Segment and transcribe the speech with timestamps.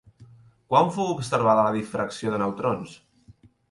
[0.71, 3.01] Quan fou observada la difracció de neutrons?